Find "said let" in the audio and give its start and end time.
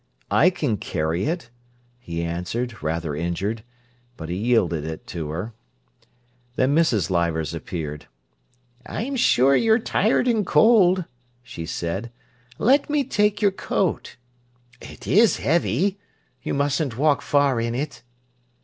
11.67-12.89